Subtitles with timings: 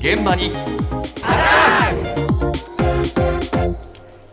[0.00, 0.52] 現場に。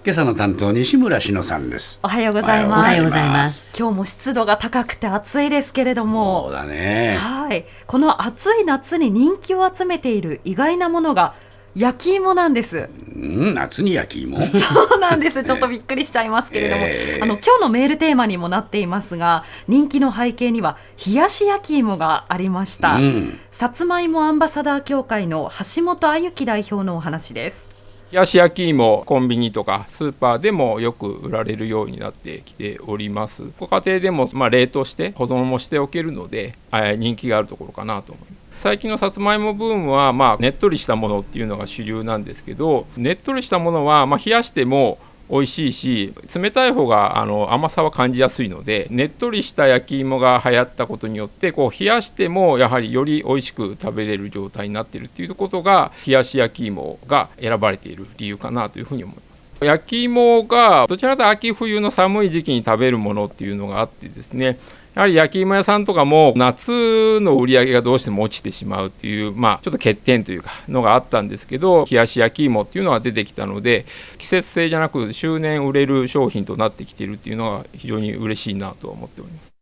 [0.04, 2.00] 今朝の担当西村篠さんです。
[2.02, 2.80] おはようございます。
[2.80, 3.78] おはようございます。
[3.78, 7.18] 今日も湿度が高くて暑いですけれどそうも、だね。
[7.20, 11.36] はい、この暑い夏に人気を集めている意外なものが
[11.78, 12.90] 焼き芋なんです。
[13.16, 14.38] うん夏に焼き芋？
[14.58, 15.44] そうなんです。
[15.44, 22.96] ちょっとびっくりしちゃいますけれども、えーあの今日のメールテーマにもなっていますが、人気の背景には冷やし焼き芋がありました。
[22.96, 27.66] うんさつまいもアンバサダー協会の橋本あゆき代表のお話です。
[28.12, 44.98] 冷やし焼き芋コンビニとかスーパーでもよく売られるようになってきておりますご家庭でもまあ冷凍して保存もしておけるのでえー人気があるところかなと思います最近のさつまいもブームはまあねっとりしたものっていうのが主流なんですけどねっとりしたものはまあ冷やしても
[45.30, 59.28] 美味しいし冷たい方があの甘さは感じやすいのでねっとりした焼き芋が流行ったことによってこう冷やしてもやはりより美味しく食べれる状態になっているっていうことが冷やし焼き芋が選ばれている理由かなというふうに思います。
[59.66, 64.60] 焼き芋がどちらかと秋冬の寒い時期に食べるものっていうのがあってですね
[64.98, 73.86] やはり焼き芋屋さんとかも夏の売り上げがどうしても落ちてしまうっていうまあちょっと欠点というかのがあったんですけど冷やし焼き芋っていうのは出てきたので
[74.18, 79.57] 季節性じゃなく周年売れる商品となってきているっていうのは非常に嬉しいなと思っております。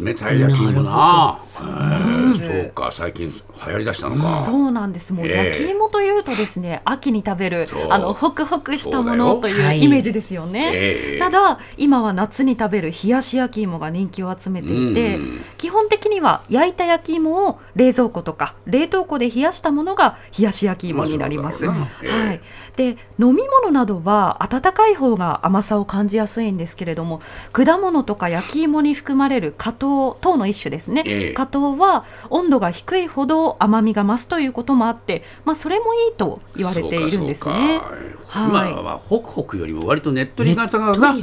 [0.00, 1.38] 冷たい焼き芋な。
[1.42, 4.42] そうか最近流行りだしたのか。
[4.44, 5.12] そうなんです。
[5.12, 5.46] もうええ。
[5.48, 10.70] 焼き芋というとですね、秋に食べるあのホクホクしたものといそうイメージですよね。
[10.72, 11.18] ええ。
[11.18, 15.40] ただ今は夏に食べる冷やし焼き芋が人気を集めていて、うん。
[15.58, 21.64] 基本的には焼いた焼き芋を冷蔵庫とか冷凍庫で冷やしたものが冷やし焼き芋になります。
[21.64, 22.40] まあええはい。
[22.76, 27.20] で飲み物などは温かい方が甘さを感じやすいんですけれども、
[27.52, 31.02] 果物とか焼き芋に含まれる果糖糖の一種ですね。
[31.06, 37.80] ええ果糖は温度が低いほど甘みが増すということもあって、まあそれもいいと言われているんですね。
[38.28, 41.14] はい今はホクホクよりも割とねっとり型が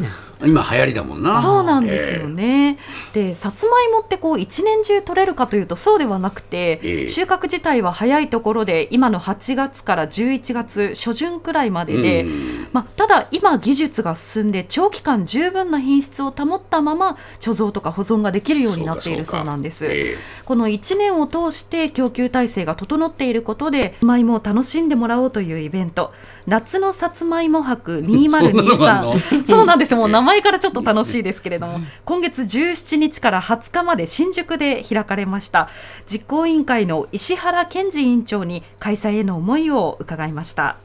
[0.42, 2.78] 今流行りだもんなそうなんですよね。
[3.14, 19.86] で、さつまいもってこう一年中取れるかというとそうではなくて、ええ収穫自体は早いところで今の8月から11月初旬くらいまでで、うんまあ、ただ今技術が進んで長期間十分な品質を保ったまま貯蔵とか保存ができるようになっているそうなんです。
[19.88, 26.12] えこの1年を通して供給体制が整っていることで、さつまいもを楽しんでもらおうというイベント、
[26.48, 29.46] 夏のさつまいも博 そんなのあん2023の？
[29.48, 29.96] そうなんです。
[29.96, 35.70] もう名前からちょっと楽しいですけれども、今月17日から20日まで新宿で開かれました。
[36.10, 40.78] 実行委員会の石原健二委員長に開催への思いを伺いました。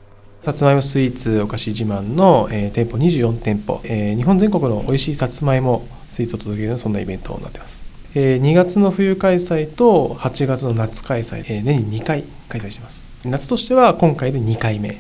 [0.43, 7.83] さつまいもスイーツお菓子自慢の、えー店舗24店舗、えー日本全国の美味しいさつまいもスイーツを届けるそんなイベントになってます、
[8.15, 13.07] えー2月の冬開催と8月の夏開催、えー年に2回開催してます。
[13.25, 14.99] 夏としては今回で2回目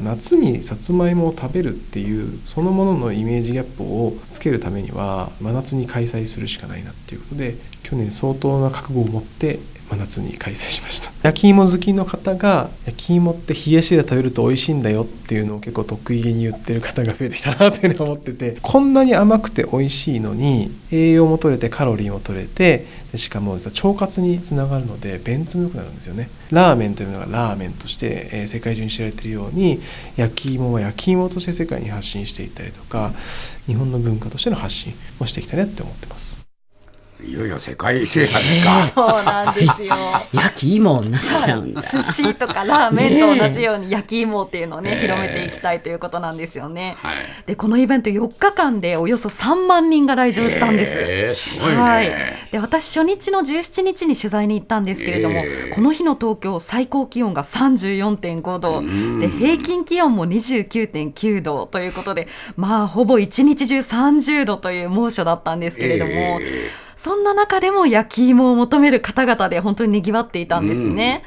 [0.00, 9.58] 夏にさつまいもを食べるっていうそのもののイメージギャップをつけるためには真夏に開催するしかないなっていうことで去年相当な覚悟を持って
[9.90, 11.10] 真夏に開催しました。
[11.22, 26.30] 焼き芋好きの方が焼き芋って冷やしで食べると美味しいんだよっていうのを結構得意げに言ってる方が増えてきたなっていうのを思っててこんなに甘くて美味しいのに栄養も取れてカロリーも取れてでしかも実は腸活につながるので便通も良くなるんですよね。
[26.52, 29.80] ラーメンというのがラーメンとして、え世界中に知られてるように
[30.16, 33.12] 焼き芋は焼き芋として世界に発信していったりとか
[33.66, 36.49] 日本の文化としての発信をしていきたいなって思ってます。
[37.24, 38.86] いよいよ世界制覇ですか。
[38.94, 39.94] そうなんですよ。
[40.32, 41.82] 焼き芋になっちゃうんだ。
[41.82, 45.00] 寿司とかラーメンと同じように焼き芋っていうのをね、ねえ。
[45.00, 46.96] 広めていきたいということなんですよね。
[47.00, 47.14] はい。
[47.46, 50.92] でこのイベント4日間でおよそ3万人が来場したんです。
[50.96, 52.12] えーすごいね、はい、
[52.50, 55.70] で私初日の17日に取材に行ったんですけれども、ええ。
[55.70, 58.80] この日の東京最高気温が34.5度。
[58.80, 59.20] ん。
[59.20, 66.70] で平均気温も29.9度ということでまあほぼ一日中30度という猛暑だったんですけれども、え
[67.02, 71.22] そんな中でも焼き芋を求める方々で本当に賑わっていたんですね。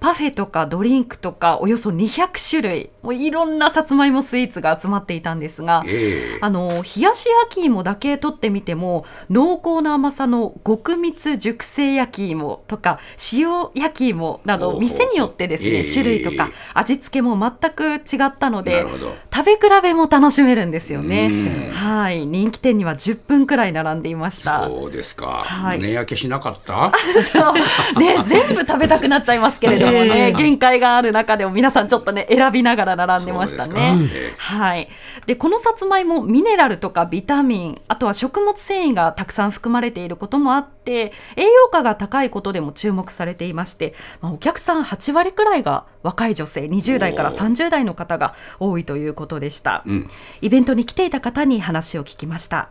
[0.00, 6.38] パフェとかドリンクとかおよそ200種類もういろんなさつまいもスイーツが集まっていたんですが、ええ。
[6.40, 12.98] あの冷やし焼き芋だけ取ってみても濃厚な甘さの極蜜熟成焼き芋とか
[13.32, 15.84] 塩焼き芋など店によってですねええ。
[15.84, 18.86] 種類とか味付けも全く違ったので
[19.34, 21.70] 食べ比べも楽しめるんですようねん。
[21.70, 22.26] はい。
[22.26, 24.64] 人気店には10分くらい並んでいました。
[24.64, 26.92] そうですか、はい値上げしなかった？
[27.32, 27.52] そう
[28.00, 33.98] ね、全部食べたくなっちゃいますけれどもね、ええ限界がある中でも皆さんちょっとね選びながら並んでましたね。
[34.12, 34.88] ええはい。
[35.26, 49.82] でこのさつまいもミネラルとかビタミン、あとは食物繊維がたくさん含まれていることもあって、栄養価が高いことでも注目されていまして、まあ、お客さん8割くらいが若い女性、20代からおー30代の方が多いということでした。
[49.86, 50.08] うん
[50.40, 52.68] イベントに来ていた方に話を聞きました。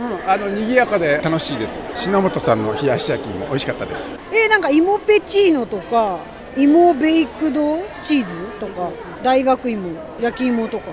[0.00, 1.20] あの賑やかで。
[1.24, 1.82] 楽しいです。
[1.96, 4.16] 篠本さんの冷やし焼きも美味しかったです。
[4.32, 6.20] えーなんか芋ペチーノとか
[6.56, 8.90] 芋ベイクドチーズとか
[9.24, 9.90] 大学芋
[10.20, 10.86] 焼き芋とか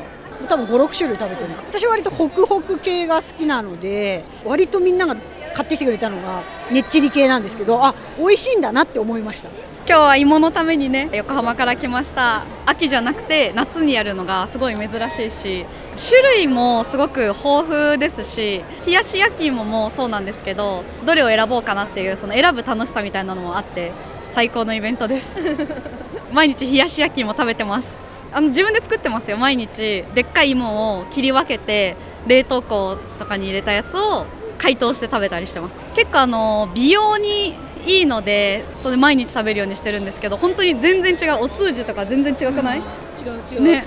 [0.50, 1.50] 多分56種類食べてる。
[1.69, 5.16] 私割とホクホク系が好きなので割とみんなが
[5.56, 9.50] 買ってきてくれたのがねっちり系なんですけどあ美味しいんだなって思いました。
[9.88, 12.44] 今日は芋のためにね横浜から来ました。
[12.66, 15.66] 秋じゃなくて夏にやるのがすごい珍しいし
[16.10, 23.92] 種類もすごく豊富ですし冷やし焼き芋もそうなんですけどどれを選ぼうかなっていうその選ぶ楽しさみたいなのもあって
[24.25, 25.38] 最高のイベントです。
[26.34, 27.96] 毎日冷やし焼き芋食べてます。
[28.34, 29.38] あの自分で作ってますよ。
[29.38, 31.96] 毎日でっかい芋を切り分けて
[32.28, 34.25] 冷凍庫とかに入れたやつを
[34.66, 35.76] 解凍して食べたりしてます。
[35.94, 37.54] 結構あの美容に
[37.86, 41.44] いいのでそれ毎日食べるようにしてるんですけど本当に全然違う。
[41.44, 42.84] お通じとか全然違くない、違う
[43.54, 43.86] 違うね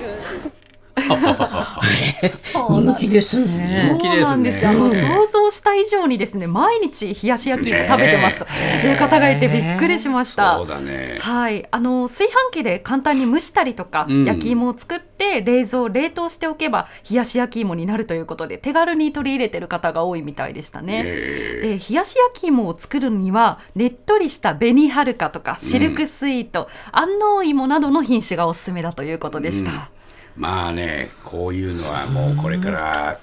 [1.08, 3.88] 人気ですね。
[3.90, 4.70] 人気ですねそうなんですよ。
[4.70, 8.46] あの想像した以上にですね、毎日冷やし焼き芋食べてますと
[8.86, 10.56] いう方がいてびっくりしました。
[10.56, 21.02] そうだねはい、あの炊飯器で簡単に蒸したりとか、うん焼き芋を作って冷蔵冷凍しておけば冷やし焼き芋になるということで手軽に取り入れてる方が多いみたいでしたね。
[21.06, 29.90] えで冷やし焼き芋を作るにはねっとりした紅はるかとかシルクスイート、安納芋などの品種がおすすめだということでした。
[30.38, 33.18] うんまあねこういうのはもうこれから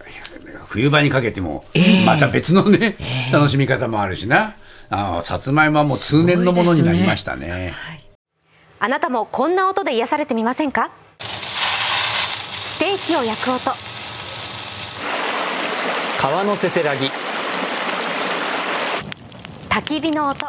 [0.67, 1.63] 冬場にかけても
[2.05, 2.97] また別のね、
[3.31, 4.55] 楽しみ方もあるしな。
[4.89, 7.73] あさつまいもはもう通年のものになりましたね。
[8.79, 10.91] あなたもこんな音で癒されてみませんか？
[11.19, 13.71] ステーキを焼く音。
[16.21, 17.09] 川のせせらぎ。
[19.69, 20.45] 焚き火の音。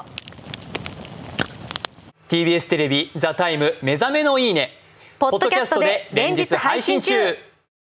[2.29, 4.73] TBS テレビ「ザタイム目覚めのいいね」
[5.19, 7.46] ポッドキャストで連日配信中。